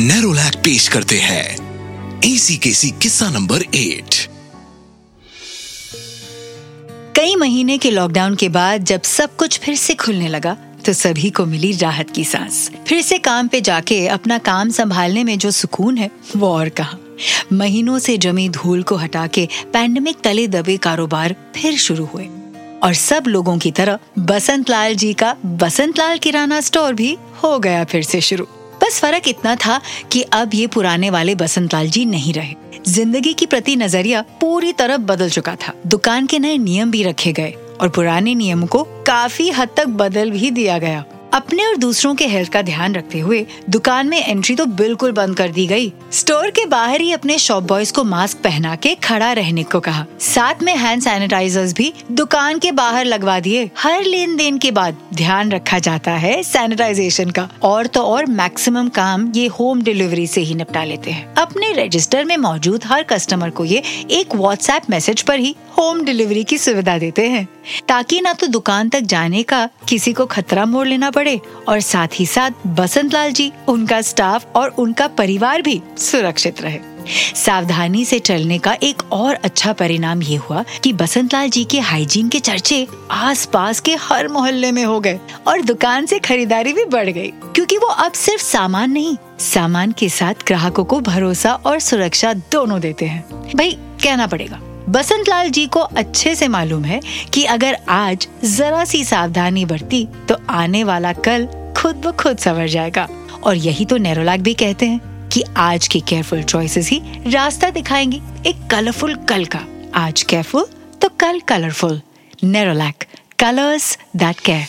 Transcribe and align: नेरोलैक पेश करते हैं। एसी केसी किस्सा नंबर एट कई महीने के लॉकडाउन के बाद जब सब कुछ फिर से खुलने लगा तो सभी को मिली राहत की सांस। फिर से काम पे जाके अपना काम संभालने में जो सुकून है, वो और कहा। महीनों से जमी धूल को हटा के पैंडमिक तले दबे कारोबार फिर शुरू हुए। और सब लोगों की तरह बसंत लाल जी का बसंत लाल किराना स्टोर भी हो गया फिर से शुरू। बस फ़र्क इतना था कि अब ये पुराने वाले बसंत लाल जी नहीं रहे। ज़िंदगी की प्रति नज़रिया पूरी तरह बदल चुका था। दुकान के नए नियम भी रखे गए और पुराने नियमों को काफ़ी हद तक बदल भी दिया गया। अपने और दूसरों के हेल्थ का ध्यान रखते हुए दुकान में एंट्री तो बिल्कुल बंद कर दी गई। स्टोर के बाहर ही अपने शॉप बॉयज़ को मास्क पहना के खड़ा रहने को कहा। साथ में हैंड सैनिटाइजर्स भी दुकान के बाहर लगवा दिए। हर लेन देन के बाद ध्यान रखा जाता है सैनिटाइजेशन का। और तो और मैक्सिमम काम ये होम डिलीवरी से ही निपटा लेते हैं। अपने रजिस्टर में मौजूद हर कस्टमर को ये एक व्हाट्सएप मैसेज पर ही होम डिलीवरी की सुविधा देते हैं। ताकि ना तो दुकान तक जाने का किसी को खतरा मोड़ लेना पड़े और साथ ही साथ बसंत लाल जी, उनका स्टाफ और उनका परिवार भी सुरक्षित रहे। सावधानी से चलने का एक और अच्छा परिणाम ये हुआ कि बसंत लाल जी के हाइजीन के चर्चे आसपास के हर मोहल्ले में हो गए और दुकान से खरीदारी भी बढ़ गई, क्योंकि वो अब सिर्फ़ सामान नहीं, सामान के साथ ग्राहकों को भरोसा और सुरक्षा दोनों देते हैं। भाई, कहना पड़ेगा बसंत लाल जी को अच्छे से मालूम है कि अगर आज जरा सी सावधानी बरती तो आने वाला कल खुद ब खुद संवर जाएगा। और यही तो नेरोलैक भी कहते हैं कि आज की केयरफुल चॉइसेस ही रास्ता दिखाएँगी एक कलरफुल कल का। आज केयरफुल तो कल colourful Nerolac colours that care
नेरोलैक 0.00 0.54
पेश 0.54 0.86
करते 0.88 1.18
हैं। 1.18 2.20
एसी 2.24 2.56
केसी 2.56 2.90
किस्सा 3.02 3.28
नंबर 3.30 3.62
एट 3.74 4.14
कई 7.16 7.34
महीने 7.36 7.76
के 7.78 7.90
लॉकडाउन 7.90 8.34
के 8.34 8.48
बाद 8.48 8.84
जब 8.84 9.02
सब 9.02 9.36
कुछ 9.36 9.58
फिर 9.58 9.76
से 9.76 9.94
खुलने 9.94 10.28
लगा 10.28 10.56
तो 10.86 10.92
सभी 10.92 11.30
को 11.30 11.46
मिली 11.46 11.72
राहत 11.72 12.10
की 12.10 12.24
सांस। 12.24 12.70
फिर 12.88 13.02
से 13.02 13.18
काम 13.18 13.48
पे 13.48 13.60
जाके 13.60 14.06
अपना 14.08 14.38
काम 14.38 14.70
संभालने 14.70 15.24
में 15.24 15.38
जो 15.38 15.50
सुकून 15.50 15.98
है, 15.98 16.10
वो 16.36 16.48
और 16.48 16.68
कहा। 16.68 16.98
महीनों 17.52 17.98
से 17.98 18.18
जमी 18.18 18.48
धूल 18.48 18.82
को 18.82 18.96
हटा 18.96 19.26
के 19.26 19.48
पैंडमिक 19.72 20.20
तले 20.24 20.48
दबे 20.48 20.76
कारोबार 20.76 21.36
फिर 21.56 21.78
शुरू 21.78 22.04
हुए। 22.04 22.28
और 22.82 22.94
सब 22.94 23.24
लोगों 23.26 23.58
की 23.58 23.70
तरह 23.70 23.98
बसंत 24.18 24.70
लाल 24.70 24.94
जी 24.94 25.12
का 25.14 25.36
बसंत 25.46 25.98
लाल 25.98 26.18
किराना 26.18 26.60
स्टोर 26.60 26.92
भी 26.94 27.16
हो 27.44 27.58
गया 27.58 27.84
फिर 27.84 28.02
से 28.02 28.20
शुरू। 28.20 28.48
बस 28.84 28.98
फ़र्क 29.00 29.28
इतना 29.28 29.54
था 29.56 29.80
कि 30.12 30.22
अब 30.32 30.54
ये 30.54 30.66
पुराने 30.66 31.10
वाले 31.10 31.34
बसंत 31.34 31.74
लाल 31.74 31.88
जी 31.88 32.04
नहीं 32.04 32.32
रहे। 32.34 32.54
ज़िंदगी 32.88 33.32
की 33.32 33.46
प्रति 33.46 33.76
नज़रिया 33.76 34.20
पूरी 34.40 34.72
तरह 34.72 34.96
बदल 34.96 35.30
चुका 35.30 35.54
था। 35.56 35.72
दुकान 35.86 36.26
के 36.26 36.38
नए 36.38 36.58
नियम 36.58 36.90
भी 36.90 37.02
रखे 37.02 37.32
गए 37.32 37.50
और 37.80 37.88
पुराने 37.88 38.34
नियमों 38.34 38.66
को 38.66 38.82
काफ़ी 39.06 39.50
हद 39.50 39.68
तक 39.76 39.86
बदल 40.00 40.30
भी 40.30 40.50
दिया 40.50 40.78
गया। 40.78 41.04
अपने 41.34 41.64
और 41.66 41.76
दूसरों 41.76 42.14
के 42.14 42.26
हेल्थ 42.26 42.52
का 42.52 42.60
ध्यान 42.62 42.94
रखते 42.94 43.18
हुए 43.18 43.46
दुकान 43.70 44.06
में 44.06 44.18
एंट्री 44.18 44.54
तो 44.54 44.64
बिल्कुल 44.66 45.12
बंद 45.12 45.36
कर 45.36 45.48
दी 45.48 45.66
गई। 45.66 45.92
स्टोर 46.12 46.50
के 46.50 46.66
बाहर 46.66 47.00
ही 47.00 47.12
अपने 47.12 47.38
शॉप 47.38 47.62
बॉयज़ 47.62 47.92
को 47.92 48.04
मास्क 48.04 48.38
पहना 48.38 48.74
के 48.76 48.94
खड़ा 48.94 49.32
रहने 49.32 49.62
को 49.62 49.80
कहा। 49.80 50.04
साथ 50.20 50.62
में 50.62 50.74
हैंड 50.76 51.02
सैनिटाइजर्स 51.02 51.72
भी 51.72 51.92
दुकान 52.12 52.58
के 52.58 52.72
बाहर 52.72 53.04
लगवा 53.04 53.38
दिए। 53.40 53.70
हर 53.78 54.04
लेन 54.04 54.36
देन 54.36 54.58
के 54.58 54.70
बाद 54.70 54.96
ध्यान 55.14 55.50
रखा 55.52 55.78
जाता 55.78 56.12
है 56.12 56.42
सैनिटाइजेशन 56.42 57.30
का। 57.30 57.48
और 57.62 57.86
तो 57.86 58.02
और 58.02 58.26
मैक्सिमम 58.26 58.88
काम 58.88 59.30
ये 59.36 59.46
होम 59.48 59.82
डिलीवरी 59.82 60.26
से 60.26 60.40
ही 60.40 60.54
निपटा 60.54 60.84
लेते 60.84 61.10
हैं। 61.10 61.34
अपने 61.34 61.72
रजिस्टर 61.72 62.24
में 62.24 62.36
मौजूद 62.36 62.84
हर 62.84 63.02
कस्टमर 63.02 63.50
को 63.50 63.64
ये 63.64 63.82
एक 64.10 64.36
व्हाट्सएप 64.36 64.90
मैसेज 64.90 65.22
पर 65.22 65.38
ही 65.38 65.54
होम 65.78 66.04
डिलीवरी 66.04 66.44
की 66.44 66.58
सुविधा 66.58 66.98
देते 66.98 67.28
हैं। 67.28 67.46
ताकि 67.88 68.20
ना 68.20 68.32
तो 68.32 68.46
दुकान 68.46 68.88
तक 68.88 69.00
जाने 69.00 69.42
का 69.42 69.68
किसी 69.88 70.12
को 70.12 70.26
खतरा 70.26 70.64
मोड़ 70.64 70.86
लेना 70.88 71.10
पड़े 71.10 71.23
और 71.68 71.80
साथ 71.80 72.08
ही 72.14 72.26
साथ 72.26 72.66
बसंत 72.66 73.14
लाल 73.14 73.32
जी, 73.32 73.52
उनका 73.68 74.00
स्टाफ 74.02 74.56
और 74.56 74.68
उनका 74.68 75.06
परिवार 75.08 75.62
भी 75.62 75.80
सुरक्षित 75.98 76.60
रहे। 76.62 76.78
सावधानी 77.36 78.04
से 78.04 78.18
चलने 78.18 78.58
का 78.58 78.76
एक 78.82 79.02
और 79.12 79.34
अच्छा 79.34 79.72
परिणाम 79.72 80.22
ये 80.22 80.36
हुआ 80.36 80.64
कि 80.84 80.92
बसंत 80.92 81.34
लाल 81.34 81.50
जी 81.50 81.64
के 81.64 81.80
हाइजीन 81.80 82.28
के 82.28 82.40
चर्चे 82.40 82.86
आसपास 83.10 83.80
के 83.80 83.94
हर 83.94 84.28
मोहल्ले 84.28 84.72
में 84.72 84.84
हो 84.84 85.00
गए 85.00 85.18
और 85.46 85.60
दुकान 85.60 86.06
से 86.06 86.18
खरीदारी 86.18 86.72
भी 86.72 86.84
बढ़ 86.84 87.08
गई, 87.08 87.30
क्योंकि 87.44 87.78
वो 87.78 87.86
अब 87.86 88.12
सिर्फ़ 88.12 88.42
सामान 88.42 88.90
नहीं, 88.90 89.16
सामान 89.40 89.92
के 89.92 90.08
साथ 90.08 90.46
ग्राहकों 90.46 90.84
को 90.84 91.00
भरोसा 91.00 91.54
और 91.54 91.80
सुरक्षा 91.80 92.32
दोनों 92.52 92.80
देते 92.80 93.06
हैं। 93.06 93.24
भाई, 93.56 93.78
कहना 94.02 94.26
पड़ेगा 94.26 94.60
बसंत 94.88 95.28
लाल 95.28 95.50
जी 95.50 95.66
को 95.66 95.80
अच्छे 95.80 96.34
से 96.34 96.48
मालूम 96.48 96.84
है 96.84 97.00
कि 97.32 97.44
अगर 97.44 97.76
आज 97.88 98.26
जरा 98.44 98.84
सी 98.84 99.04
सावधानी 99.04 99.64
बरती 99.64 100.06
तो 100.28 100.36
आने 100.50 100.84
वाला 100.84 101.12
कल 101.12 101.46
खुद 101.76 101.96
ब 101.96 102.10
खुद 102.16 102.38
संवर 102.38 102.68
जाएगा। 102.68 103.08
और 103.44 103.56
यही 103.56 103.84
तो 103.84 103.96
नेरोलैक 103.96 104.42
भी 104.42 104.54
कहते 104.54 104.86
हैं 104.86 105.28
कि 105.28 105.42
आज 105.56 105.88
की 105.88 106.00
केयरफुल 106.00 106.42
चॉइसेस 106.42 106.90
ही 106.90 107.00
रास्ता 107.26 107.70
दिखाएँगी 107.70 108.20
एक 108.46 108.66
कलरफुल 108.70 109.14
कल 109.28 109.44
का। 109.44 109.60
आज 109.94 110.22
केयरफुल 110.22 110.66
तो 111.02 111.08
कल 111.20 111.40
colourful 111.40 112.00
Nerolac 112.44 113.04
colours 113.38 113.98
that 114.16 114.40
care 114.40 114.66